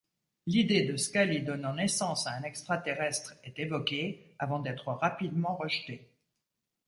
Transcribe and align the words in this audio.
L'idée 0.47 0.81
de 0.85 0.97
Scully 0.97 1.41
donnant 1.43 1.75
naissance 1.75 2.25
à 2.25 2.31
un 2.31 2.41
extraterrestre 2.41 3.35
est 3.43 3.59
évoquée 3.59 4.33
avant 4.39 4.57
d'être 4.57 4.87
rapidement 4.93 5.55
rejetée. 5.57 6.09